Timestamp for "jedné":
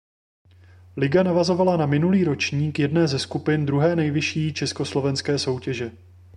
2.79-3.07